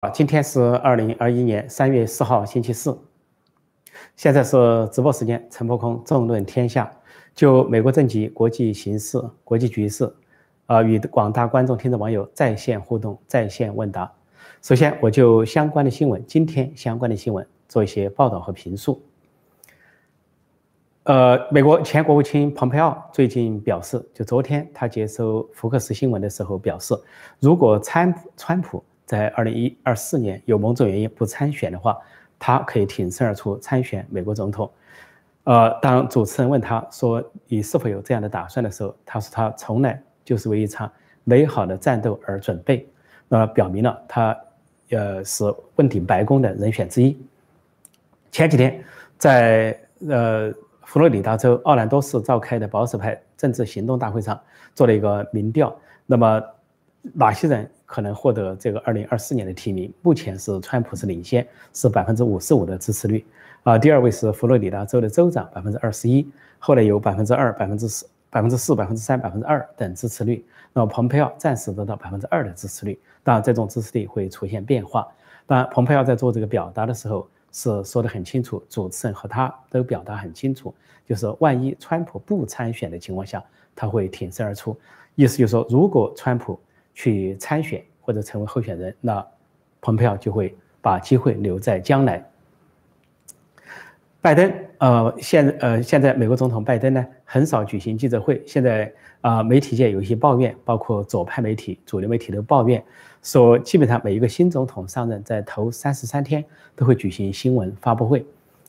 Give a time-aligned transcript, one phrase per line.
[0.00, 2.98] 啊，今天是二零二一年三月四号，星期四。
[4.16, 6.90] 现在是直播时间，陈伯空纵论天下，
[7.34, 10.10] 就美国政局、国际形势、国际局势，
[10.64, 14.10] 啊，与广大观众、听众、网友在线互动、在线问答。
[14.62, 19.02] 首先，我就相关的新闻，今天相关的新闻做一些报道和评述。
[21.02, 26.94] 呃，美国前国务卿蓬佩奥最近表示，就昨天他接受福克斯新闻的时候表示，
[27.38, 28.82] 如果川川普。
[29.10, 31.98] 在二零一二四年有某种原因不参选的话，
[32.38, 34.70] 他可以挺身而出参选美国总统。
[35.42, 40.88] 呃，当主持人问他说你是否有这样的打算的时候，他说他从来就是为一场
[41.24, 42.86] 美好的战斗而准备。
[43.26, 44.36] 那表明了他
[44.90, 45.42] 呃是
[45.74, 47.20] 问鼎白宫的人选之一。
[48.30, 48.80] 前几天
[49.18, 49.76] 在
[50.08, 50.52] 呃
[50.84, 54.40] 佛罗里达州奥兰多市召开的保守派政治行动大会上
[54.72, 56.40] 做了一个民调，那么
[57.12, 57.68] 哪些人？
[57.90, 61.44] 可能获得这个二零二四年的提名，目前是川普是领先，
[61.74, 63.24] 是百分之五十五的支持率，
[63.64, 66.24] 啊，第二位是佛罗里达州的州长，百分之二十一，
[66.60, 70.44] 后来有百分之二、百分之四、百分之四、百分之三、百分之二等支持率。
[70.72, 75.04] 那么蓬佩奥暂时得到百分之二的支持率，当然这种支持率会出现变化。
[75.44, 80.72] 当然，蓬佩奥在做这个表达的时候是说的很清楚，主持人和他都表达很清楚，
[81.08, 83.42] 就是万一川普不参选的情况下，
[83.74, 84.78] 他会挺身而出，
[85.16, 86.56] 意思就是说，如果川普。
[86.94, 89.26] 去参选或者成为候选人，那
[89.80, 92.24] 蓬佩奥就会把机会留在将来。
[94.22, 98.42] 拜登，呃，现呃现在美国总统拜登呢，很少举行记者会。
[98.46, 102.84] 现在啊，媒体界有一些抱怨，包括左派媒体、主流媒体都抱怨，
[103.22, 106.44] 说基本上每一个新总统上任在头三十三天
[106.76, 108.22] 都会举行新闻发布会，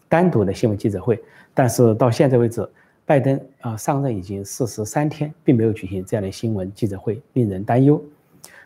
[0.08, 1.22] 单独的新闻记者会。
[1.54, 2.66] 但是到现在为止，
[3.06, 8.02] 拜登啊上任已经四十三天，并没有举行这样的新闻记者会，令人担忧。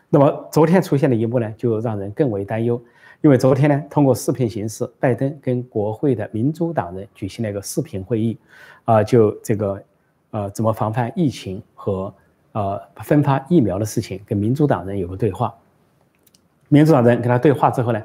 [0.08, 2.80] 那么昨天出现的一幕呢，就让人更为担忧，
[3.22, 8.38] 因为昨天呢，通过视频形式，拜登跟国会的民主党人举行了一个视频会议，
[8.84, 9.82] 啊，就这个，
[10.30, 12.14] 呃，怎么防范疫情和
[12.52, 15.52] 呃分发疫苗的事情，跟民主党人有个对话。
[16.68, 18.00] 民主党人跟他对话之后呢，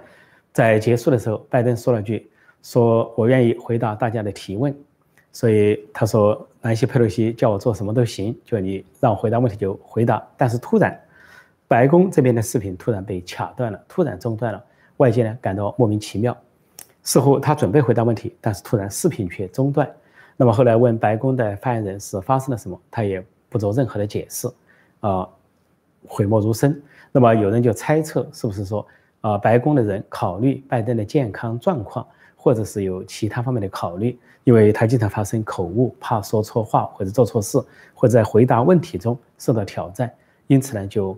[0.51, 2.31] 在结束的时候，拜登说了句
[2.63, 4.75] ：“说我愿意回答大家的提问。”
[5.31, 10.21] 所以他说，南希·佩洛西叫我做什么都行，就你让我回答问题就回答。
[10.37, 10.99] 但是突然。
[11.67, 14.61] 白宫这边的视频突然被卡断了，突然中断了，
[14.97, 16.37] 外界呢感到莫名其妙，
[17.01, 19.89] 似乎他准备回答问题，但是突然视频却中断。
[20.35, 24.49] 那么后来问白宫的发言人是发生了什么，他也不做任何的解释，
[24.99, 25.25] 啊，
[26.05, 26.83] 讳莫如深。
[27.09, 28.85] 那么有人就猜测，是不是说
[29.21, 32.05] 啊，白宫的人考虑拜登的健康状况，
[32.41, 37.59] 或者是有其他方面的考虑，因为他经常发生口误，怕说错话或者做错事，
[37.93, 40.11] 或者在回答问题中受到挑战，
[40.47, 41.15] 因此呢就。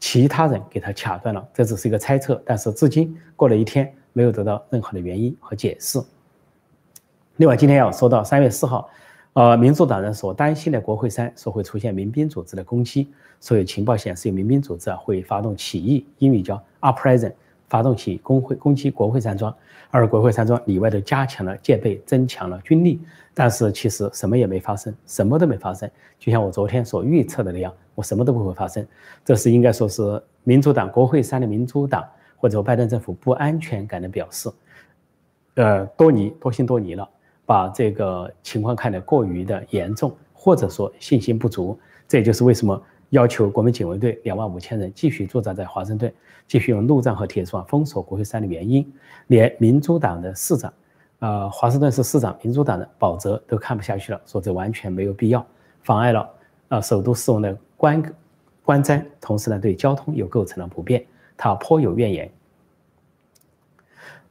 [0.00, 5.98] 其他人给他卡断了，这只是一个猜测，但是至今过了一天，没有得到任何的原因和解释。
[7.36, 8.86] 另外，今天要说到三月四号，
[9.32, 13.10] 呃，民主党人所担心的国会山说会出现民兵组织的攻击，
[13.40, 17.32] 所以情报显示有民兵组织啊会发动起义，英语叫 uprising。
[17.74, 19.52] 发动起工会攻击国会山庄，
[19.90, 23.00] 而国会山庄里外都加强了戒备，增强了军力。
[23.34, 25.90] 但是其实什么也没发生，什么都没发生。
[26.16, 28.86] 就像我昨天所预测的那样，我什么都不会发生。
[29.24, 32.04] 这是应该说是民主党国会山的民主党
[32.36, 34.48] 或者拜登政府不安全感的表示。
[35.54, 37.08] 呃，多疑多心多疑了，
[37.44, 41.76] 把这个情况看得过于的严重，或者说信心不足。
[42.06, 42.80] 这也就是为什么。
[43.14, 46.12] 要求国民警卫队两万五千人继续驻扎在华盛顿，
[46.48, 48.92] 继续用路障和铁丝网封锁国会山的原因，
[49.28, 50.74] 连民主党的市长，
[51.20, 55.46] 呃，华盛顿市市长民主党的保泽都看不下去了，说这完全没有必要，
[55.84, 56.28] 妨碍了
[56.70, 58.02] 呃首都市容的观
[58.64, 62.28] 观瞻，同时呢对交通又构成了不便，他颇有怨言。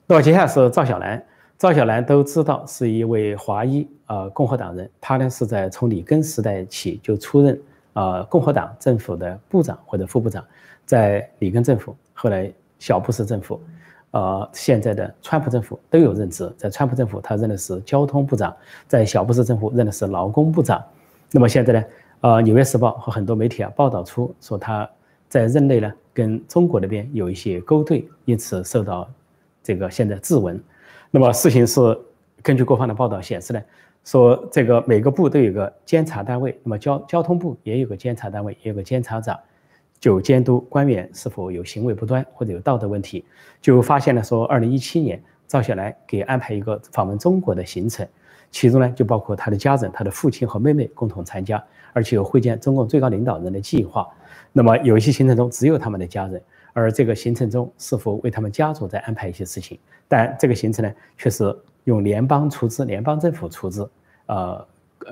[0.06, 1.26] 那么接下来是赵小兰，
[1.58, 7.58] 赵小兰都知道是一位华裔呃共和党人，他呢是在从里根时代起就出任。
[7.94, 10.44] 呃，共和党政府的部长或者副部长，
[10.84, 13.62] 在里根政府，后来小布什政府，
[14.10, 16.52] 呃，现在的川普政府都有任职。
[16.58, 18.52] 在川普政府，他任的是交通部长；
[18.88, 20.84] 在小布什政府，任的是劳工部长。
[21.32, 21.84] 那么现在呢，
[22.22, 24.90] 呃，《纽约时报》和很多媒体啊报道出说他
[25.30, 29.08] 在任内呢跟中国那边有一些勾兑，因此受到
[29.62, 30.60] 这个现在质问。
[31.12, 31.80] 那么事情是
[32.42, 33.62] 根据各方的报道显示呢。
[34.04, 39.40] 说这个每个部都有个监察单位，那么交交通部也有个监察单位，也有个监察长，
[40.00, 43.24] 就监督官员是否有行为不端或者有道德问题。
[43.62, 48.06] 就发现了说，二零一七年赵小兰给安排一个访问中国的行程，
[48.52, 51.64] 其中呢就包括他的家人，他的父亲和妹妹共同参加，
[51.94, 54.06] 而且有会见中共最高领导人的计划。
[54.52, 56.42] 那么有一些行程中只有他们的家人，
[56.74, 59.80] 而这个行程中是否为他们家族在安排一些事情？
[60.10, 61.56] 但这个行程呢，却是
[61.86, 63.90] 用联邦出资、联邦政府出资，
[64.28, 64.68] 呃，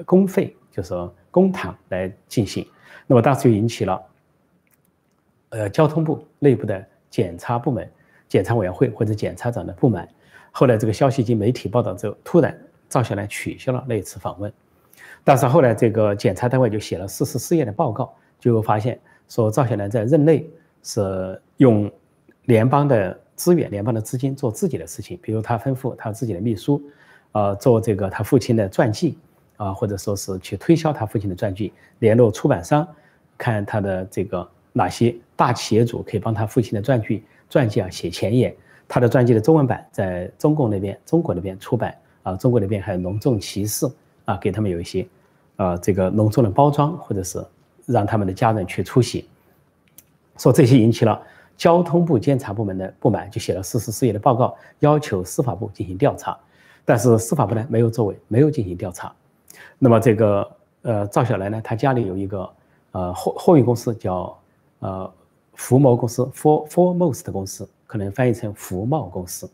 [0.06, 0.94] 公费就是
[1.29, 2.65] 公帑来进行。
[3.07, 4.01] 那么当时就引起了，
[5.50, 7.89] 呃，交通部内部的检察部门、
[8.27, 10.07] 检察委员会或者检察长的不满。
[10.51, 12.57] 后来这个消息经媒体报道之后，突然
[12.89, 14.51] 赵小兰取消了那次访问。
[15.24, 20.50] 但是后来这个检察单位就写了四十四页的报告，就发现说赵小兰在任内
[20.83, 21.91] 是用
[22.45, 26.79] 联邦的资源、联邦的资金做自己的事情，比如他吩咐他自己的秘书，
[27.31, 29.17] 呃，做这个他父亲的传记，
[29.57, 32.88] 啊，或者说是去推销他父亲的传记，联络出版商，
[33.39, 38.55] 看他的这个哪些大企业主可以帮他父亲的传记传记啊写前言，
[38.88, 43.89] 他的传记的中文版在中共那边、中国那边出版，啊，中国那边还有隆重其事。
[44.25, 45.05] 啊，给他们有一些，
[45.55, 47.43] 呃，这个隆重的包装，或者是
[47.88, 49.27] 让他们的家人去出席，
[50.38, 51.19] 说这些引起了
[51.62, 56.36] 交通部监察部门的不满，就写了四十四页的报告，要求司法部进行调查。
[56.84, 59.13] 但是司法部呢没有作为，没有进行调查。
[59.78, 62.50] 那么这个呃赵小兰呢，她家里有一个
[62.94, 64.36] 呃货货运公司，叫
[64.80, 65.13] 呃
[65.54, 69.48] 福茂公司 （For for most 的公司），可能翻译成福茂公司。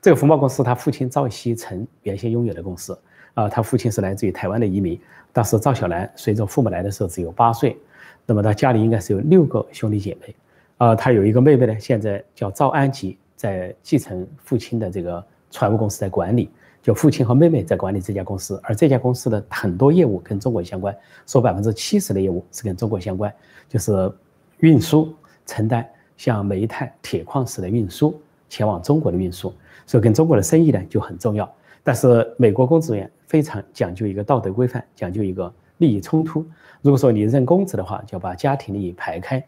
[0.00, 2.98] 这个福茂公司，他父亲赵锡成原先拥有的公司。
[3.34, 4.98] 啊，他父亲是来自于台湾的移民。
[5.34, 7.76] 当时赵小兰随着父母来的时候只有八岁，
[8.24, 10.34] 那么他家里应该是有六个兄弟姐妹。
[10.82, 16.50] 啊，他有一个妹妹呢，现在叫赵安吉，在继承父亲的这个船务公司在管理，
[16.82, 18.60] 就父亲和妹妹在管理这家公司。
[18.64, 20.92] 而这家公司的很多业务跟中国相关，
[21.24, 23.32] 说百分之七十的业务是跟中国相关，
[23.68, 24.12] 就是
[24.58, 25.14] 运输
[25.46, 29.54] 承担像煤炭、铁矿石的运输前往中国的运输，
[29.86, 31.48] 所以跟中国的生意呢就很重要。
[31.84, 36.44] 但是美国公职人员非常讲究一个道德规范，讲究一个利益冲突。
[36.80, 39.40] 如果说你认公职的话，就要把家庭利益排开。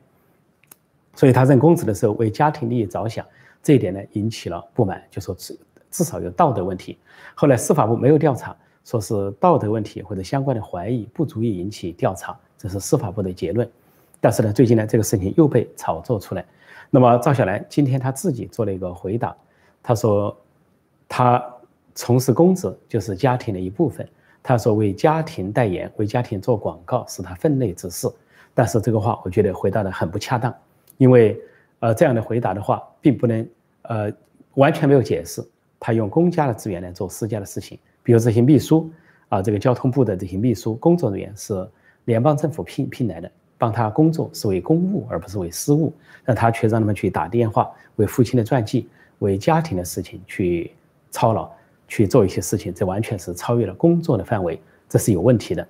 [1.15, 3.25] 所以他认公职的时候为家庭利益着想，
[3.63, 5.59] 这一点呢引起了不满，就说至
[5.91, 6.99] 至少有道德问题。
[7.35, 13.69] 后来司法部没有调查，说是道德问题或者相关的怀疑不足以引起调查，这是司法部的结论。
[14.21, 16.45] 但是呢，最近呢这个事情又被炒作出来。
[16.91, 19.37] 那么赵小兰今天他自己做了一个回答，
[19.83, 20.37] 他说
[21.09, 21.43] 他。
[21.97, 24.05] 从事公职就是家庭的一部分。
[24.43, 28.13] 他说为家庭代言、为家庭做广告是他分内之事。
[28.53, 30.53] 但是这个话我觉得回答的很不恰当，
[30.97, 31.41] 因为
[31.81, 33.49] 呃这样的回答的话，并不能
[33.83, 34.13] 呃
[34.55, 35.43] 完全没有解释
[35.79, 37.79] 他用公家的资源来做私家的事情。
[38.03, 38.91] 比如这些秘书
[39.29, 41.69] 啊，这个交通部的这些秘书工作人员是
[42.05, 45.93] 联邦政府聘聘来的，帮他工作是为公务而不是为私务，
[46.25, 48.89] 但他却让他们去打电话为父亲的传记、
[49.19, 50.73] 为家庭的事情去
[51.11, 51.51] 操劳。
[51.87, 54.59] 去做一些事情，这完全是超越了工作的范围，
[54.89, 55.65] 这是有问题的。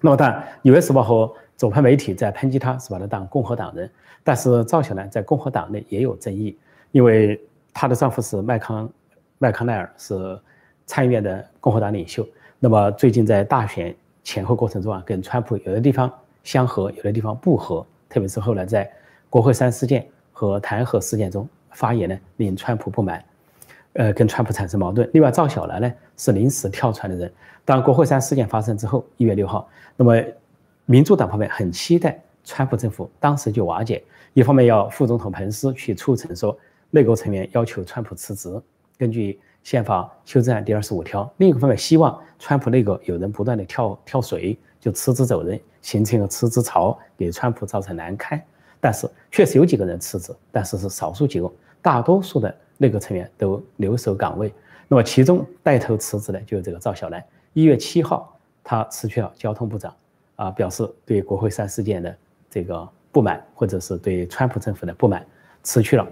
[0.00, 3.90] 那么，当然，《纽约时报》和左派媒体在抨击他，是把他当共和党人。
[4.22, 6.56] 但是，赵小兰在共和党内也有争议，
[6.92, 7.40] 因为
[7.72, 8.90] 她的丈夫是麦康
[9.38, 10.40] 麦康奈尔，是
[10.86, 12.26] 参议院的共和党领袖。
[12.58, 16.10] 那么，最近在大选前后过程中啊，跟川普有的地方
[16.42, 17.84] 相合，有的地方不合。
[18.08, 18.90] 特别是后来在
[19.28, 23.22] 国会山事件和弹劾事件中发言呢，令川普不满。
[23.94, 25.08] 呃，跟川普产生矛盾。
[25.12, 27.32] 另外，赵小兰呢是临时跳船的人。
[27.64, 30.16] 当国会山事件发生之后，一月六号，那么
[30.86, 34.02] 民主党方面很期待川普政府当时就瓦解。
[34.32, 36.56] 一方面要副总统彭斯去促成说
[36.90, 38.60] 内阁成员要求川普辞职，
[38.98, 48.40] 根据宪法修正案第二十五条；另一个方面希望川普内阁有人不断的跳跳水，就辞职走人，形成一个辞职潮，给川普造成难堪。
[48.80, 52.54] 但是确实有几个人辞职，但是是少数几个，大多数的。
[52.76, 54.52] 内阁成员都留守岗位，
[54.88, 57.24] 那么其中带头辞职的就是这个赵小兰。
[57.52, 59.94] 一月七号，他辞去了交通部长，
[60.36, 62.16] 啊，表示对国会山事件的
[62.50, 65.24] 这个不满，或者是对川普政府的不满，
[65.62, 66.06] 辞去了。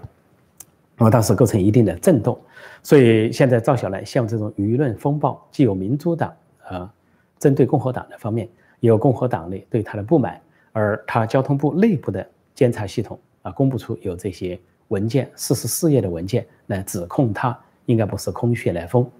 [0.96, 2.38] 那么当时构成一定的震动，
[2.82, 6.92] 所以现在赵小兰像这种舆论风暴，既有民主党啊
[7.38, 8.48] 针对共和党的方面，
[8.80, 10.40] 也有共和党内对他的不满，
[10.72, 14.60] 而他交通部内部的监察系统啊公布出有这些。
[14.88, 19.10] 文件四十四页的文件来指控他，应该不是空穴来风。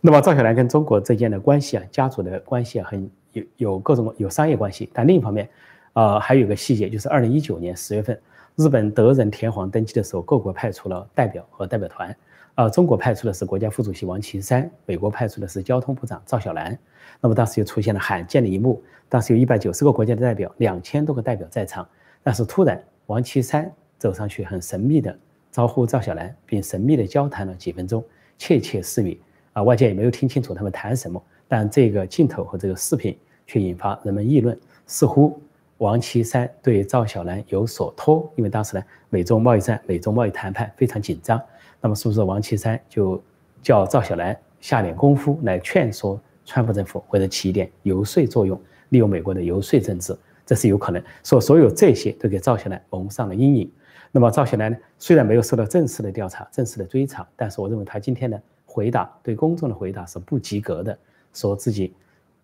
[0.00, 4.88] 那么赵小兰跟中国之间的关系啊，家族的关系啊，很有有各种有商业关系。
[4.94, 5.46] 但另一方面，
[5.92, 8.18] 呃，还有一个细节，就是二零一九年十月份，
[8.56, 12.16] 日本德仁天皇登基的时候，各国派出了代表和代表团。
[12.54, 16.78] 啊，中国派出的是国家副主席王岐山，美国派出的是交通部长赵小兰。
[17.20, 21.86] 那么当时就出现了罕见的一幕，当时有一百九十个国家的代表，两千多个代表在场，
[22.22, 23.70] 但是突然王岐山。
[23.96, 25.16] 走上去很神秘的
[25.50, 28.04] 招呼赵小兰，并神秘的交谈了几分钟，
[28.36, 29.18] 窃窃私语
[29.54, 31.22] 啊，外界也没有听清楚他们谈什么。
[31.48, 35.40] 但这个镜头和这个视频却引发人们议论，似乎
[35.78, 41.40] 王岐山对赵小兰有所托，因为当时呢，美中贸易战、美中贸易谈判非常紧张，
[41.80, 43.22] 那么是不是王岐山就
[43.62, 48.58] 叫赵小兰下点功夫来劝说川普政府，或者起一点游说作用，
[48.90, 51.02] 利用美国的游说政治，这是有可能。
[51.22, 53.70] 所所有这些都给赵小兰蒙上了阴影。
[54.12, 60.96] 那么赵小兰呢，虽然没有受到正式的调查、正式的追查，但是我认为他今天的回答对公众的回答是不及格的，
[61.34, 61.92] 说自己。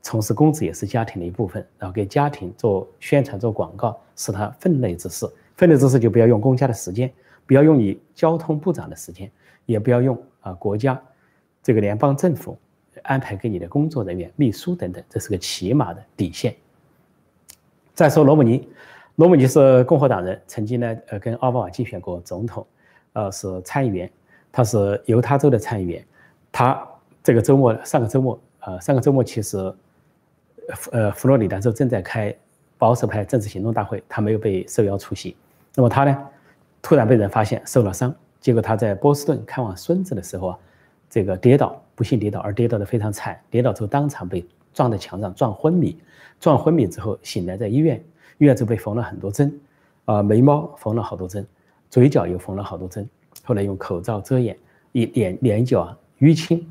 [0.03, 5.29] 从事公职也是家庭的一部分，然后给家庭做宣传、做广告是他分内之事。
[5.59, 7.13] 分内之事就不要用公家的时间，
[7.45, 9.31] 不要用你交通部长的时间，
[9.67, 10.99] 也不要用啊国家
[11.63, 12.59] 这个联邦政府
[13.03, 16.57] 安排给你的工作人员、秘书等等，这是个起码的底线。
[17.93, 18.67] 再说罗姆尼，
[19.17, 22.67] 罗姆尼是共和党人，曾经呢呃跟奥巴马竞选过总统，
[23.13, 24.11] 呃是参议员，
[24.51, 26.03] 他是犹他州的参议员。
[26.51, 26.89] 他
[27.23, 29.73] 这个周末上个周末呃上个周末其实。
[30.93, 32.33] 呃，佛罗里达州正在开
[32.79, 35.35] 保守派政治行动大会，他没有被受邀出席。
[35.75, 36.17] 那么他呢，
[36.81, 40.59] 突然被人发现受了伤，结果他在波士顿看望孙子的时候啊，
[41.09, 45.99] 这个跌倒，不幸跌倒，而跌倒的非常惨，跌倒之后当场被撞在墙上，撞昏迷。
[46.39, 48.01] 撞昏迷之后醒来在医院，
[48.39, 49.53] 医院就被缝了很多针，
[50.05, 51.45] 啊，眉毛缝了好多针，
[51.91, 53.09] 嘴角又缝了好多针，
[53.43, 54.57] 后来用口罩遮掩，
[54.93, 56.65] 一脸脸角啊淤青。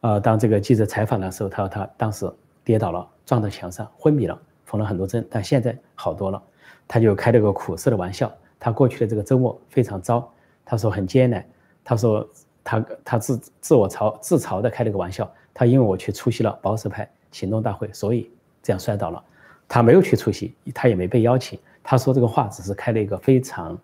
[0.00, 2.30] 啊，当这个记者采访的时候，他说他当时
[2.64, 3.06] 跌倒了。
[3.26, 6.42] 撞到墙上昏迷了，缝了很多针，但现在好多了。
[6.88, 8.32] 他就开了个苦涩的玩笑。
[8.58, 10.28] 他过去的这个周末非常糟，
[10.64, 11.46] 他说很艰难。
[11.84, 12.28] 他说
[12.64, 15.30] 他他自自我嘲自嘲的开了个玩笑。
[15.54, 18.28] 他因为我去出席了保守派行动大会，所以
[18.62, 19.22] 这样摔倒了。
[19.68, 21.56] 他没有去出席，他也没被邀请。
[21.84, 23.78] 他说这个话只是开了一个非常，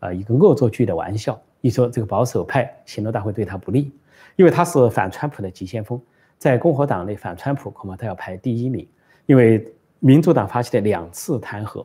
[0.00, 1.40] 呃一个恶作剧的玩笑。
[1.62, 3.90] 一说这个保守派行动大会对他不利，
[4.40, 6.00] 因为他是反川普的急先锋。
[6.38, 8.88] 在共和党内反川普，恐怕他要排第一名，
[9.26, 11.84] 因为民主党发起的两次弹劾，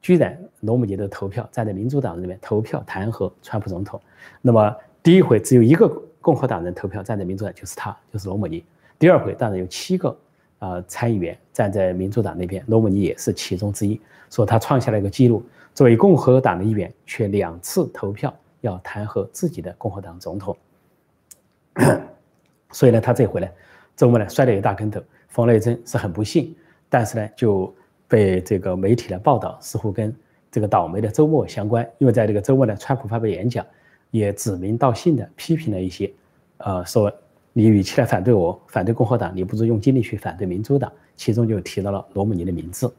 [0.00, 4.00] 居然罗姆尼的投票站在民主党那边投票弹劾川普总统。
[4.40, 5.88] 那么第一回只有一个
[6.20, 8.64] 共和党人投票站在民主党，就是他，就是罗姆尼。
[8.98, 10.18] 第二回当然有七个
[10.58, 14.00] 啊参议员站在民主党那边，罗姆尼也是其中之一。
[14.30, 15.40] 说他创下了一个记录，
[15.72, 20.56] 作为共和党的一员，却两次投票要弹劾自己的共和党总统。
[22.72, 23.48] 所以呢，他这回呢。
[23.94, 26.56] 周末呢摔了一个大跟头，缝了一针是很不幸，
[26.88, 27.72] 但是呢就
[28.08, 30.12] 被这个媒体的报道似乎跟
[30.50, 33.64] 这个倒霉的周末相关，因为在这个周末呢，川普发表演讲，
[34.10, 36.10] 也指名道姓的批评了一些，
[36.56, 37.12] 呃，说
[37.52, 42.92] 你与其来反对我，反对共和党，你不如用精力去反对民主党，其中就提到了罗姆尼的名字，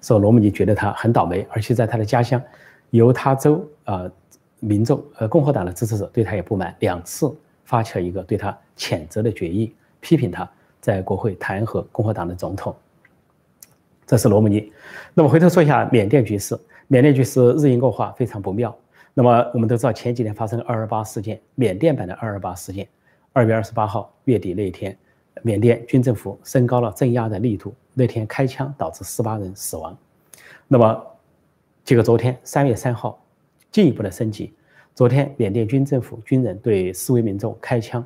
[0.00, 2.40] 说罗姆尼觉得他很倒霉，而且在他的家乡
[2.90, 4.08] 犹他州啊，
[4.60, 9.74] 民众呃共和党的支持者对他也不满，两次发起了一个对他谴责的决议。
[10.00, 10.48] 批评他
[10.80, 12.74] 在国会弹劾共和党的总统，
[14.06, 14.72] 这是罗姆尼。
[15.14, 16.56] 那么回头说一下缅甸局势，
[16.86, 18.72] 缅甸局势日益恶化，非常不妙。
[19.12, 22.86] 那么我们都知道前几天发生二二八事件，缅甸版的二二八事件。
[23.32, 24.96] 二月二十八号月底那一天，
[25.42, 29.96] 缅甸军政府升高了镇压的力度，那天开枪导致十八人死亡。
[30.68, 31.06] 那么
[31.84, 33.20] 结果昨天三月三号
[33.72, 34.52] 进一步的升级，
[34.96, 38.04] 昨天缅甸军政府军人对示威民众开枪。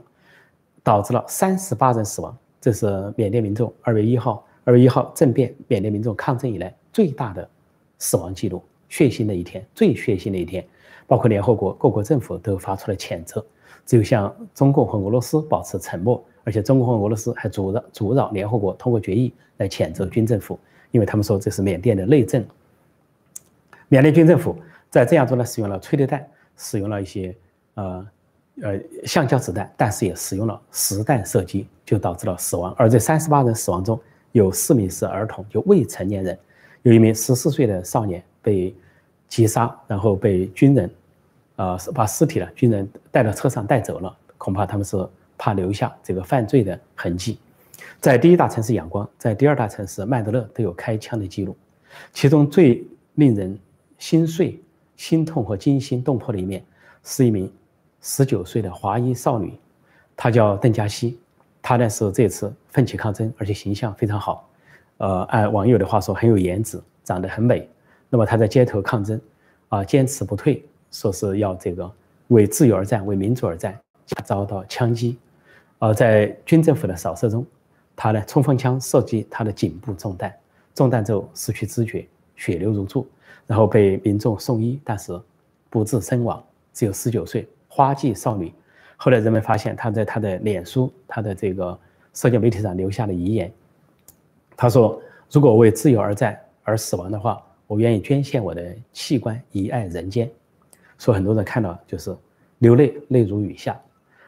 [0.83, 7.47] 导致了三十八人死亡，这是缅甸民众二月一号二月一号政变缅甸民众抗争以来最大的
[7.99, 10.67] 死亡记录，血腥的一天，最血腥的一天。
[11.07, 13.45] 包括联合国各国政府都发出了谴责，
[13.85, 20.59] 只有向中共和俄罗斯保持沉默，而且中共和俄罗斯还阻扰阻扰联合国通过决议来谴责军政府，
[20.93, 22.43] 因为他们说这是缅甸的内政。
[23.89, 24.57] 缅甸军政府
[24.89, 26.27] 在这样做呢，使用了催泪弹，
[26.61, 27.35] 使用了一些
[27.75, 28.07] 呃。
[28.63, 32.75] 呃，橡胶子弹，但是也使用了实弹射击，就导致了死亡。
[32.77, 33.99] 而这三十八人死亡中
[34.33, 36.39] 有四名是儿童，就未成年人，
[36.83, 38.75] 有一名十四岁的少年被
[39.29, 40.91] 击杀，然后被军人，
[41.57, 44.15] 呃，把尸体呢，军人带到车上带走了。
[44.37, 47.39] 恐怕他们是怕留下这个犯罪的痕迹。
[47.99, 51.57] 在第一大城市仰光，在第二大城市曼德勒都有开枪的记录。
[52.13, 53.59] 其中最令人
[53.97, 54.61] 心碎、
[55.01, 56.63] 心痛和惊心动魄的一面，
[57.03, 57.51] 是一名。
[58.03, 59.59] 十九岁的华裔少女，
[60.15, 61.19] 她叫邓佳希，
[61.63, 64.47] 她呢是这次奋起抗争，而且形象非常好，
[64.99, 67.67] 呃，按网友的话说很有颜值，长得很美。
[68.11, 69.19] 那么她在街头抗争，
[69.71, 71.91] 啊，坚持不退，说是要这个
[72.29, 73.75] 为自由而战，为民主而战，
[74.23, 75.17] 遭到枪击，
[75.79, 77.47] 而在军政府的扫射中，
[77.97, 80.31] 她呢冲锋枪射击她的颈部中弹，
[80.75, 82.07] 中弹之后失去知觉，
[82.41, 83.07] 血流如注，
[83.47, 85.21] 然后被民众送医，但是
[85.69, 86.43] 不治身亡，
[86.73, 87.47] 只有十九岁。
[87.69, 88.51] 花季少女，
[88.97, 91.79] 后来人们发现她在她的脸书、她的这个
[92.15, 93.53] 社交媒体上留下了遗言。
[94.57, 94.99] 她说
[95.31, 100.29] ：“如果为自由而战而死亡的话，我愿意捐献我的器官以爱人间。
[100.99, 102.17] 说很多人看到就是
[102.59, 103.79] 流泪，泪如雨下。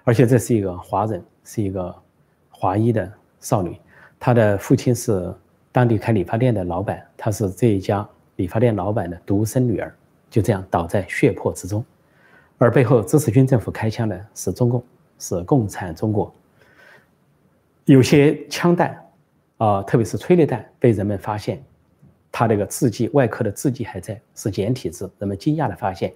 [0.05, 1.95] 而且这是一个华人，是一个
[2.51, 3.77] 华裔的少女，
[4.21, 5.35] 她的父亲是
[5.73, 9.93] 当地开理发店的老板，她是这一家理发店老板的独生女儿，
[10.31, 11.85] 就这样倒在血泊之中。
[12.59, 14.85] 而背后支持军政府开枪的是中共，
[15.19, 16.33] 是共产中国。
[17.87, 18.97] 有些枪弹
[19.57, 21.61] 啊，特别是催泪弹，被人们发现，
[22.31, 25.11] 它这个字迹外壳的字迹还在，是简体字。
[25.19, 26.13] 人们惊讶的发现。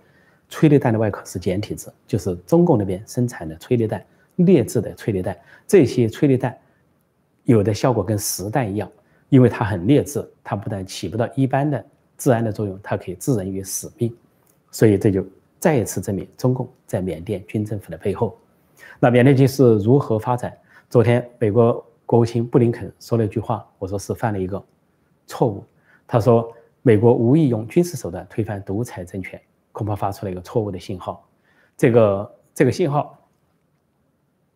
[0.48, 4.00] 催泪弹的外壳是简体字，就是中共那边生产的催泪弹，
[4.36, 5.36] 劣质的催泪弹。
[5.66, 6.56] 这些催泪弹
[7.42, 8.88] 有的效果跟实弹一样，
[9.28, 11.84] 因为它很劣质，它不但起不到一般的
[12.18, 14.14] 治安的作用，它可以置人于死命。
[14.70, 15.26] 所以这就
[15.58, 18.38] 再一次证明中共在缅甸军政府的背后。
[18.98, 20.56] 那缅甸军是如何发展？
[20.88, 24.62] 昨天美国国务卿布林肯说了一句话，我说是犯了一个
[25.26, 25.64] 错误。
[26.06, 26.52] 他说
[26.82, 29.40] 美国无意用军事手段推翻独裁政权。
[29.72, 31.22] 恐怕发出了一个错误的信号，
[31.76, 33.22] 这个这个信号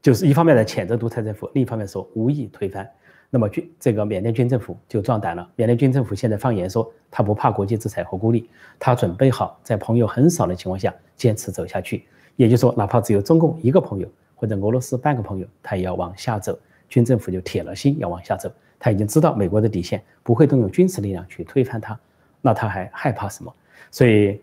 [0.00, 2.90] 就是一方面在谴责独裁政府，另一方面说无意推翻。
[3.30, 5.48] 那么军这个缅甸军政府就壮胆了。
[5.56, 12.04] 缅甸军政府现在放言说，他不怕国际制裁和孤立，他准备好在朋友很少的情况下坚持走下去。
[12.36, 16.58] 也就是说，哪怕只有中共一个朋友或者俄罗斯半个朋友，他也要往下走。
[16.88, 18.50] 军政府就铁了心要往下走。
[18.78, 21.98] 他已经知道美国的底线，不会动用军事力量去推翻他，
[22.40, 23.54] 那他还害怕什么？
[23.90, 24.40] 所以。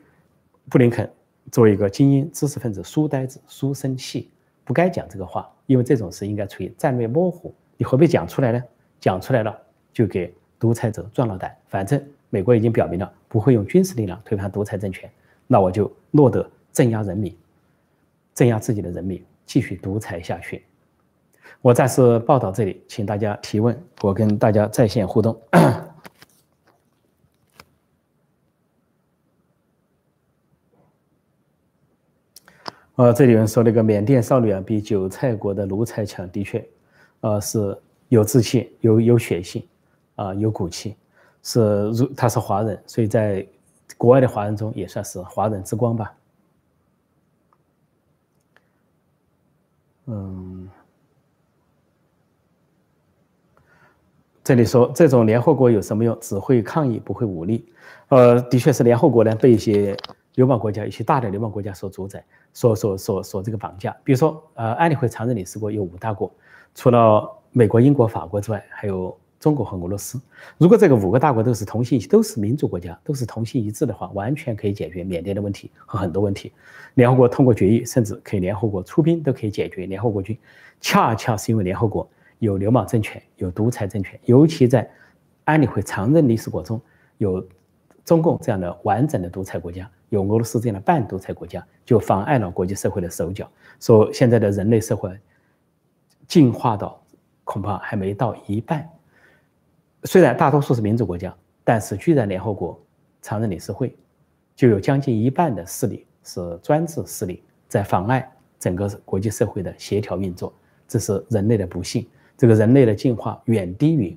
[0.70, 1.10] 布林肯
[1.50, 4.29] 作为一个精英知识分子，书呆子，书生气，
[4.65, 7.56] 不该讲这个话，因为这种事应该处于战略模糊。
[7.77, 8.62] 你何必讲出来呢？
[9.00, 9.58] 讲出来了，
[9.94, 11.56] 就给独裁者壮了胆。
[11.68, 15.10] 反正美国已经表明了不会用军事力量推翻独裁政权，
[15.48, 17.36] 那我就落得镇压人民，
[18.34, 20.63] 镇压自己的人民，继续独裁下去。
[21.62, 25.39] 我暂时报道这里，请大家提问，我跟大家在线互动。
[32.96, 36.68] 呃，这里有人说那个缅甸少女啊，比韭菜国的奴才强，的确，
[37.22, 37.77] 呃，是
[38.09, 39.65] 有志气、有有血性，
[40.15, 40.96] 啊，有骨气，
[41.43, 43.46] 是如他是华人，所以在
[43.98, 46.13] 国外的华人中也算是华人之光吧。
[50.05, 50.70] 嗯，
[54.43, 56.17] 这里说这种联合国有什么用？
[56.22, 57.72] 只会抗议，不会武力。
[58.07, 59.98] 呃，的确是联合国呢，被一些
[60.35, 62.24] 流氓国家、一些大的流氓国家所主宰。
[62.53, 66.33] 所所所所这个绑架，比如说，呃，安理会常任理事国有五大国，
[66.74, 70.22] 除了美国、英国、法国之外，还有中国和俄罗斯。
[70.59, 76.53] 如果这个五个大国都是同性，都是民主国家，都是同心一致的话，完全可以解决缅甸的问题和很多问题。
[76.93, 80.37] 联合国通过决议，甚至可以联合国出兵，都可以解决联合国军。
[80.79, 84.87] 恰恰是因为联合国有流氓政权，有独裁政权，尤其在
[85.43, 86.79] 安理会常任理事国中
[87.17, 87.43] 有
[88.05, 89.89] 中共这样的完整的独裁国家。
[90.09, 93.50] 有俄罗斯这样的半独裁国家，就妨碍了国际社会的手脚。
[93.79, 95.11] 说现在的人类社会
[96.27, 97.01] 进化到
[97.48, 98.88] 恐怕还没到一半。
[100.03, 101.33] 虽然大多数是民主国家，
[101.64, 102.77] 但是居然联合国
[103.22, 103.96] 常任理事会
[104.53, 108.29] 就有将近一半的势力是专制势力，在妨碍
[108.60, 110.53] 整个国际社会的协调运作。
[110.90, 112.05] 这是人类的不幸。
[112.38, 114.16] 这个人类的进化远低于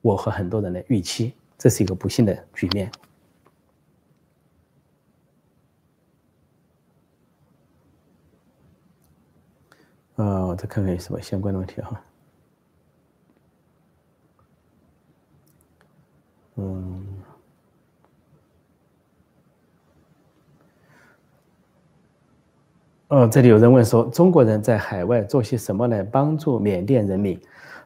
[0.00, 2.90] 我和很多人的预期，这是一个不幸的局面。
[10.14, 12.00] 呃，我再看看有什么相关的问题哈。
[16.56, 17.06] 嗯，
[23.08, 27.40] 呃，这里有人问说，中国人在海外做些什么来帮助缅甸人民？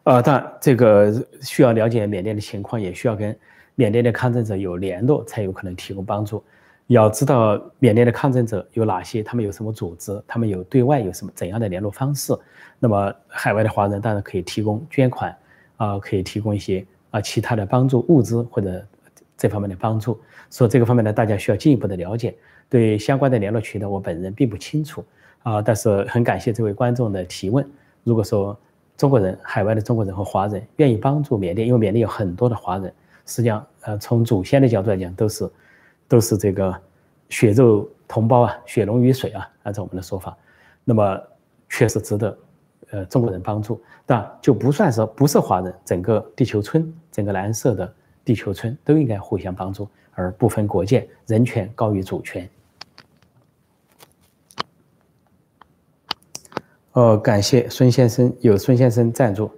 [0.05, 3.37] 呃，当然，这个需要了解缅甸的情况，也需要跟
[3.75, 6.43] 缅甸的抗争者有联络，才有可能提供帮助。
[6.89, 12.33] 要知道缅甸的抗争者有哪些，他们有什么组织，他们有对外有什么怎样的联络方式。
[12.79, 15.37] 那么海外的华人当然可以提供捐款，
[15.77, 18.85] 啊，可以提供一些啊其他的帮助物资或者
[19.37, 20.21] 这方面的帮助。
[20.51, 22.35] 所以这个方面呢，大家需要进一步的了解。
[22.69, 25.05] 对相关的联络渠道，我本人并不清楚
[25.43, 27.69] 啊，但是很感谢这位观众的提问。
[28.05, 28.59] 如果说
[28.97, 32.93] 中国人、海外的中国人和华人愿意帮助缅甸，因为缅甸有很多的华人，
[33.25, 35.49] 实际上呃从祖先的角度来讲都是。
[36.09, 36.73] 都是这个
[37.31, 40.39] 血肉同胞啊，血浓于水啊，按照我们的说法，
[40.85, 41.21] 那么
[41.69, 42.39] 确实值得
[42.91, 47.95] 呃中国人帮助，但就不算是不是华人，整个地球村，整个蓝色的
[48.25, 52.49] 地球村都应该互相帮助，而不分国界，人权高于主权。
[56.93, 59.51] 哦，感谢孙先生，有孙先生赞助，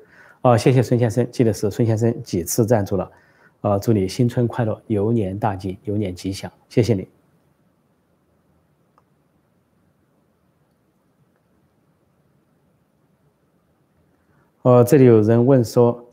[0.43, 3.11] 哦，谢谢孙先生，记得是孙先生几次赞助了。
[3.61, 7.09] 呃，祝你新春快乐，牛年大吉，牛年吉祥，谢谢你。
[14.63, 16.05] 呃，这里有人问说，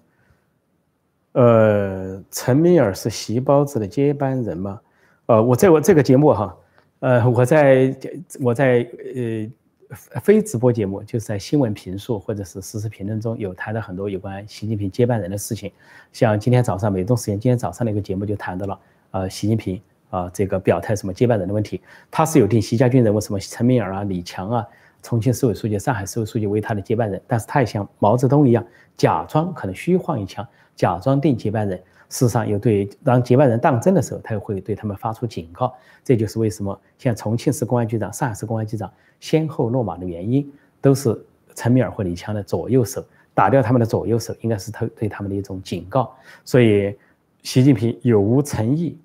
[1.32, 4.80] 呃，陈敏尔是习包子的接班人吗？
[5.26, 6.56] 呃，我在我这个节目哈，
[7.00, 7.98] 呃，我在
[8.40, 15.72] 我在呃非直播节目，就是在新闻评述或者是实时评论中有谈到很多有关习近平接班人的事情，
[16.14, 18.80] 像今天早上美东时间今天早上的一个节目就谈到了，
[19.12, 19.82] 呃，习近平
[20.12, 21.82] 啊这个表态什么接班人的问题，
[22.12, 24.68] 他是有定习家军人物什么陈敏尔啊、李强啊。
[25.06, 28.66] 重庆市委书记、上海市委书记为他的接班人，但是他也像毛泽东一样，
[28.98, 31.78] 假装可能虚晃一枪，假装定接班人。
[32.10, 35.72] 事实上，又对当接班人当真的时候，他又会对他们发出警告。
[36.04, 41.16] 这就是为什么像重庆市公安局长、上海市公安局长先后落马的原因，都是
[41.54, 43.06] 陈敏尔或李强的左右手。
[43.36, 46.16] 打掉他们的左右手，应该是他对他们的一种警告。
[46.44, 46.96] 所以，
[47.44, 48.98] 习近平有无诚意？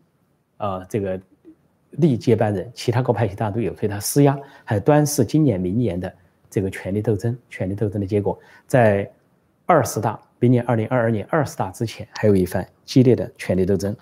[0.57, 1.21] 啊，这个。
[1.93, 6.13] 立接班人，其他各派系大都有对他施压，还端视今年、明年的
[6.49, 7.37] 这个权力斗争。
[7.49, 9.11] 权力斗争的结果，在
[9.67, 13.97] 二十大，明年二零二二年二十大之前，还有一番激烈的权力斗争。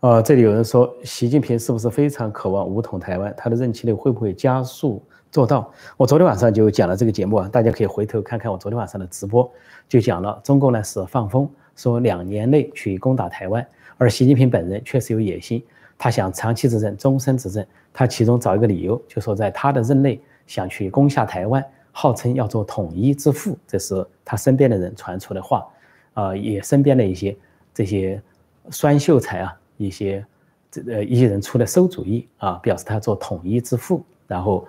[0.00, 3.32] 呃，这里有人说，习近平是不是非常渴望武统台湾？
[3.36, 5.00] 他的任期内会不会加速？
[5.32, 9.50] 做到，我昨天晚上就讲了这个节目啊，大家可以回头看看我昨天晚上的直播，
[9.88, 13.66] 就讲了中共呢是放风说两年内去攻打台湾，
[13.96, 15.64] 而习近平本人确实有野心，
[15.96, 25.66] 他想长期执政、终身执政，他其中找一个理由，就说在他的任内想去攻下台湾，号称要做统一之父，这是他身边的人传出的话，
[26.12, 27.34] 啊，也身边的一些
[27.72, 28.20] 这些
[28.68, 30.22] 酸秀才啊，一些
[30.70, 34.68] 这呃一些人出来馊主意啊，表示他做统一之父，然后。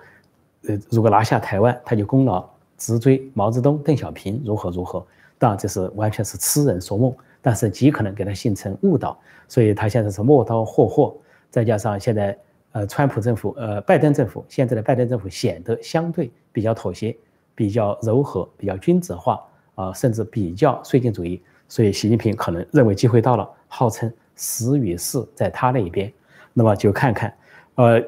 [0.68, 2.44] 呃，如果拿下台湾，他就功劳
[2.78, 5.04] 直追毛泽东、邓小平，如何如何？
[5.38, 11.14] 当然，这是完全是痴人说梦，但是极可能给他形成误导，所以他现在是磨刀霍霍，
[11.50, 12.38] 再加上现在
[12.72, 17.14] 呃，川普政府、呃，拜登政府，现在的拜登政府显得相对比较妥协、
[17.54, 19.40] 比较柔和、比较君子化
[19.74, 26.10] 啊，甚至比较绥靖主义，所以习近平可能认为机会到了，号称时与势在他那一边，
[26.52, 27.36] 那么就看看，
[27.74, 28.02] 呃，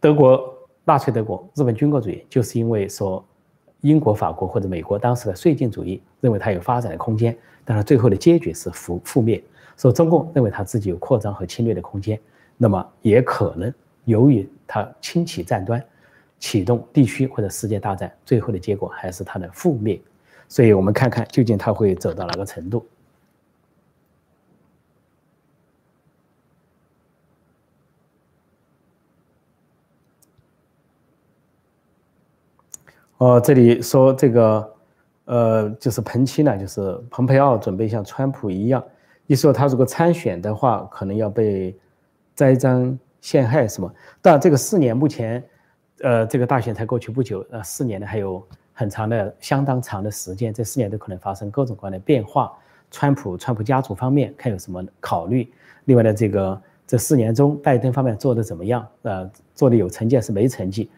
[0.00, 0.49] 德国。
[0.84, 3.24] 纳粹德国、日本军国主义，就是因为说
[3.82, 9.42] 英国、法国或者美国当时的绥靖主义，认为它有发展的空间，但是最后的结局是覆覆灭。
[9.76, 12.18] 说中共认为它自己有扩张和侵略的空间，
[12.56, 13.72] 那么也可能
[14.04, 15.82] 由于它轻启战端，
[16.38, 20.00] 启动地区或者世界大战，最后的结果还是它的覆灭。
[20.48, 22.84] 所以我们看看究竟它会走到哪个程度。
[33.20, 34.72] 哦，这里说这个，
[35.26, 38.82] 呃，就是彭奇呢，就是蓬佩奥准备像川普一样，
[39.26, 41.76] 一说他如果参选的话，可能要被
[42.34, 43.94] 栽赃陷害什么。
[44.22, 45.44] 但这个四年目前，
[46.00, 52.50] 呃，这个大选才过去不久，呃，四年呢还有很长的、相当长的时间，这四年都可能发生各种各样的变化。
[52.90, 55.52] 川普、川普家族方面看有什么考虑？
[55.84, 58.88] 另外呢，这个这四年中，拜登方面做的怎么样？
[59.02, 60.90] 呃，做的有成绩还是没成绩？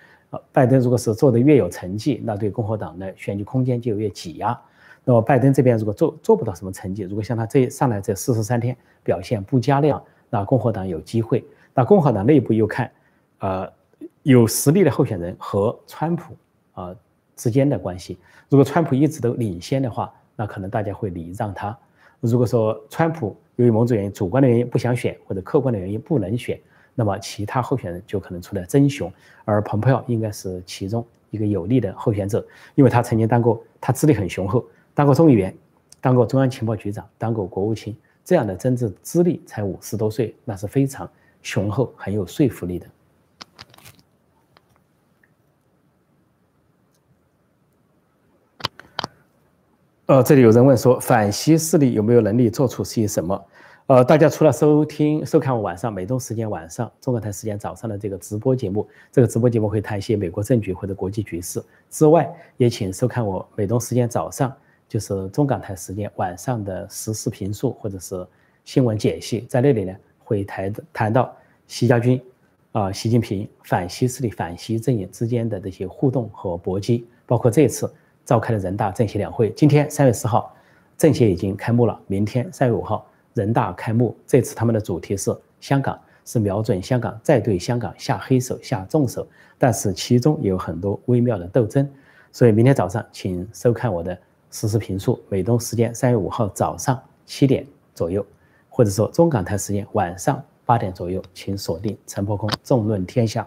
[0.51, 4.59] 拜登如果是做的越有成绩，那对共和党的选举空间就越挤压。
[5.05, 11.45] 那么拜登这边如果做做不到什么成绩，如果像他这上来这四十三天表现不佳那样，那共和党有机会。
[11.75, 12.91] 那共和党内部又看，
[13.41, 13.71] 呃，
[14.23, 16.37] 有实力的候选人和川普
[16.73, 16.95] 啊
[17.35, 18.19] 之间的关系。
[18.49, 21.77] 如果川普一直都领先的话，那可能大家会礼让他。
[22.21, 26.59] 如果说川普由于某种原因、主观的原因不想选，或者客观的原因不能选。
[26.95, 29.13] 那么其他候选人就可能出来争雄，
[29.45, 35.55] 而蓬佩奥应该是其中一个有力的候选者，因为他曾经当过，他资历很雄厚，当过众议员，
[36.01, 41.09] 当过中央情报局长，当过国务卿，这样的政治资历才五十多岁，那是非常
[41.43, 42.87] 雄厚、很有说服力的。
[50.07, 53.43] 呃，这里有人问说，反西势力有没有能力做出些什么？
[53.93, 62.27] 呃，大家除了收听、收看我晚上美东时间晚上、中国台时间早上的这个直播节目，这个直播节目会谈一些美国政局或者国际局势之外，
[62.57, 64.51] 也请收看我美东时间早上，
[64.89, 68.27] 就是中港台时间晚上的实时评述或者是
[68.65, 71.31] 新闻解析，在那里呢会谈谈到
[71.67, 72.19] 习家军
[72.73, 77.93] 啊、习近平反西势力、反西阵营之间的这些互动和搏击，包括这次
[78.25, 80.51] 召开的人大政协两会，今天三月四号
[80.97, 83.07] 政协已经开幕了，明天三月五号。
[83.35, 89.27] 人大开幕，这次他们的主题是香港，是瞄准香港，再对香港下黑手、下重手，
[89.59, 91.89] 但是其中有很多微妙的斗争。
[92.31, 94.17] 所以明天早上，请收看我的
[94.51, 98.25] 实时评述，美东时间三月五号早上七点左右，
[98.69, 103.47] 或者说中港台时间晚上八点左右，请锁定陈破空纵论天下。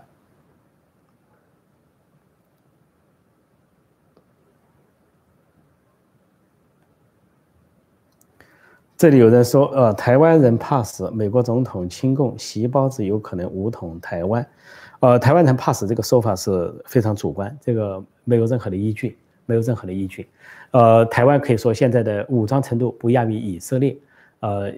[8.98, 14.48] 这里有人说，呃，台湾人怕死，美国总统亲共，习包子有可能武统台湾，
[15.02, 20.30] 呃，台湾人怕死这个说法是非常主观，这个没有任何的依据，没有任何的依据，
[20.72, 23.98] 呃，台湾可以说现在的武装程度不亚于以色列，
[24.40, 24.72] 呃，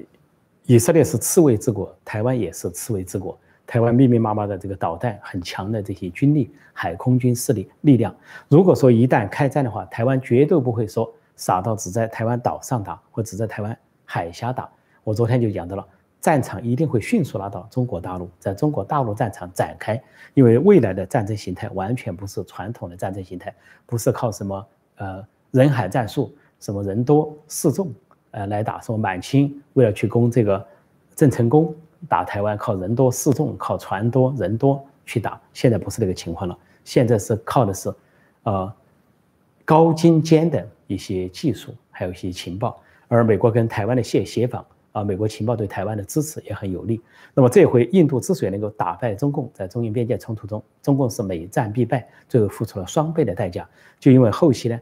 [0.65, 8.15] 以色列是刺猬之国，台湾也是刺猬之国，台湾密密麻麻的这个导弹很强的这些军力，海空军势力力量，
[8.49, 13.77] 如果说一旦开战的话，台湾绝对不会说傻到只在台湾岛上打，或只在台湾。
[14.10, 14.70] 海峡打，
[15.04, 15.86] 我昨天就讲到了，
[16.22, 20.02] 战场一定会迅速拉到中国大陆，在中国大陆战场展开，
[20.34, 23.54] 因为未来的战争形态完全不是传统的战争形态，
[23.86, 24.65] 不是靠什么
[24.96, 27.93] 呃人海战术，什么人多势众
[28.32, 30.65] 呃来打，什么满清为了去攻这个
[31.13, 31.76] 郑成功
[32.08, 37.93] 打台湾，靠人多势众，靠船多人多去打，现在不是这个情况了，现在是靠的是
[38.43, 38.74] 呃
[39.65, 42.82] 高精尖的一些技术，还有一些情报。
[43.08, 47.00] 而美国跟台湾的协协防啊，美国情报对台湾的支持也很有利。
[47.34, 53.67] 那么这回印度之所以能够打败中共，在中印边界冲突中，中共是每战必败，最后付出了双倍的代价，
[54.00, 54.80] 就因为后期呢，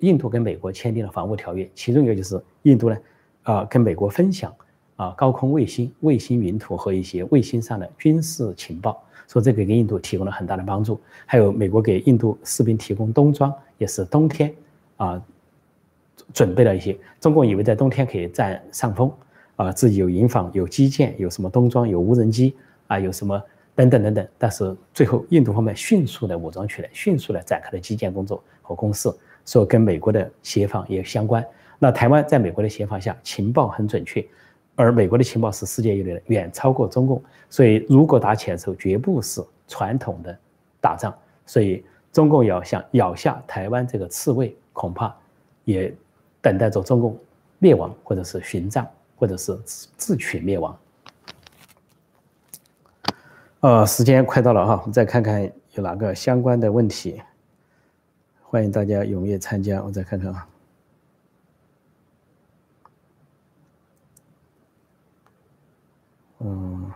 [0.00, 2.96] 印度跟美国签订了防务条约，其中一个就是印度呢，
[3.42, 4.54] 啊跟美国分享
[4.96, 11.00] 啊高空卫星、卫星云图和一些卫星上的军事情报，说这个给印度提供了很大的帮助。
[11.26, 14.54] 还有美国给印度士兵提供冬装，也是冬天
[14.96, 15.20] 啊。
[16.32, 19.12] 准备了一些，中共以为在冬天可以占上风，
[19.56, 22.54] 啊，自己有营房、有基建、有什么冬装、有无人机
[22.86, 23.42] 啊，有什么
[23.74, 24.28] 等等等等。
[24.36, 29.10] 但是最后印度方面迅速的武装起来，迅速的展开了基建工作和攻势，
[29.44, 31.44] 所以跟美国的协防也相关。
[31.78, 34.24] 那台湾在美国的协防下，情报很准确，
[34.74, 37.22] 而美国的情报是世界一流的，远超过中共。
[37.48, 40.38] 所以如果打起来的时候，绝不是传统的
[40.80, 41.14] 打仗。
[41.46, 45.14] 所以中共要想咬下台湾这个刺猬，恐怕
[45.64, 45.94] 也。
[46.40, 47.18] 等待着中共
[47.58, 50.78] 灭亡，或者是殉葬，或者是自取灭亡。
[53.60, 57.20] 呃，时间快到了哈，我们再看看有哪个相关的问题，
[58.42, 59.82] 欢迎大家踊跃参加。
[59.82, 60.48] 我再看看啊，
[66.38, 66.92] 嗯，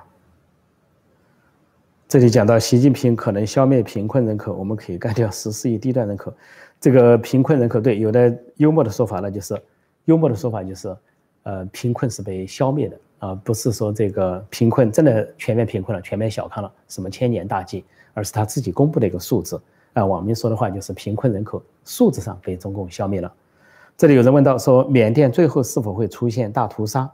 [2.07, 6.33] 这里讲到习近平可能消灭贫困人口，我们可以干掉十四亿低端人口。
[6.83, 9.57] 这个贫困人口对有的幽默的说法呢，就是
[10.07, 10.92] 幽默的说法就是，
[11.45, 19.62] 呃，贫困是被消灭的啊，不是说这个贫困真的全面贫困了，全面小康了，什么千年大计，而是他自己公布的一个数字。
[19.92, 23.33] 啊网民说的话，就是贫困人口数字上被中共消灭了。
[23.97, 27.09] 这里有人问到说，缅甸最后是否会出现大屠杀？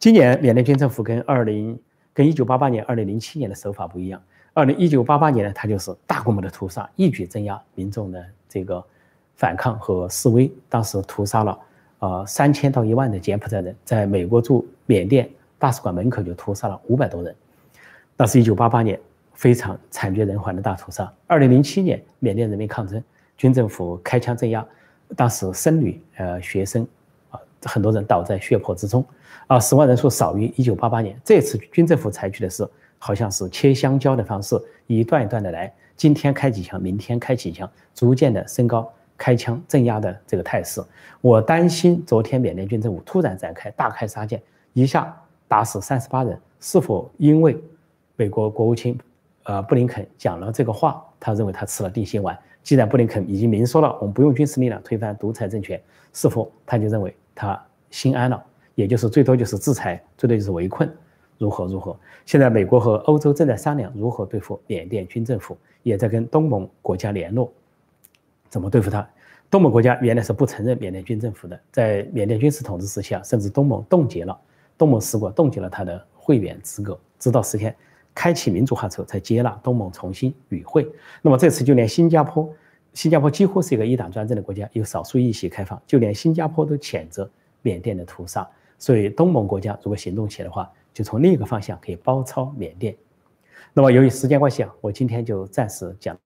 [0.00, 1.78] 今年缅甸军政府跟二零
[2.12, 4.20] 跟一九八八年、二零零七年的手法不一样。
[4.58, 8.26] 二零一九八八年呢，他就是大规模的屠杀，一举镇压民众的。
[8.48, 8.84] 这个
[9.36, 11.56] 反抗和示威，当时屠杀了
[12.00, 17.32] 呃三千到一万的柬埔寨人，在美国驻缅甸大使馆门口就屠杀了五百多人，
[18.16, 18.98] 那是一九八八年
[19.32, 21.08] 非常惨绝人寰的大屠杀。
[21.28, 23.00] 二零零七年缅甸人民抗争，
[23.36, 24.66] 军政府开枪镇压，
[25.14, 26.84] 当时僧侣呃学生
[27.30, 29.06] 啊很多人倒在血泊之中，
[29.46, 31.16] 啊死亡人数少于一九八八年。
[31.22, 32.68] 这次军政府采取的是
[32.98, 35.72] 好像是切香蕉的方式，一段一段的来。
[35.96, 40.80] 今天开几枪，明天开几枪，逐渐的升高开枪镇压的这个态势。
[41.20, 44.40] 我担心昨天缅甸军政府突然展开大开杀戒，
[44.72, 45.12] 一下
[45.48, 47.60] 打死三十八人，是否因为
[48.14, 48.96] 美国国务卿
[49.42, 52.38] 呃布林肯讲了这个话，他认为他吃了定心丸？
[52.62, 55.80] 既然布林肯已经明说了，我们不用军事力量推翻独裁政权，
[56.12, 58.40] 是否他就认为他心安了？
[58.76, 60.88] 也就是最多就是制裁，最多就是围困。
[61.38, 61.96] 如何如何？
[62.26, 67.50] 现在美国和欧洲正在商量如何对付缅甸军政府，也在跟东盟国家联络，
[68.48, 69.08] 怎么对付他？
[69.50, 74.38] 东盟国家原来是不承认缅甸军政府的，在缅甸军事统治时期啊，甚至东盟冻结了
[74.76, 77.74] 东盟十国冻结了他的会员资格，直到十天
[78.14, 80.86] 开启民主化之后才接纳东盟重新与会。
[81.22, 82.46] 那么这次就连新加坡，
[82.92, 87.30] 新加坡几乎是一个一党专政的国家，有少数议席开放，就连新加坡都谴责
[87.62, 88.46] 缅甸的屠杀。
[88.78, 92.96] 所以东盟国家如果行动起来的话，就从另一个方向可以包抄缅甸。
[93.72, 96.18] 那么由于时间关系啊，我今天就暂时讲，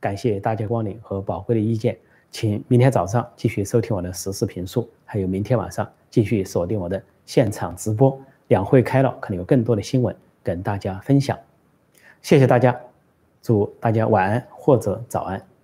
[0.00, 1.96] 感谢大家光临和宝贵的意见，
[2.30, 8.18] 请明天早上继续收听我的实时评述，还有明天晚上继续锁定我的现场直播。
[8.48, 11.36] 两会开了，可能有更多的新闻跟大家分享。
[12.22, 12.78] 谢谢大家，
[13.42, 15.55] 祝大家晚安或者早安。